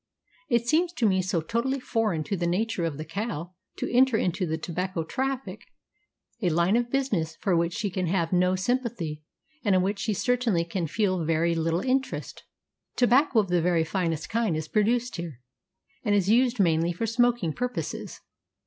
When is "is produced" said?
14.57-15.17